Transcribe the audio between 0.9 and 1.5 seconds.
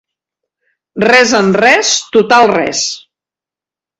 Res